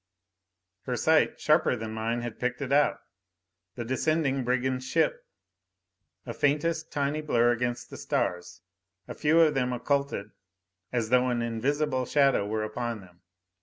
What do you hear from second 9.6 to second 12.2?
occulted as though an invisible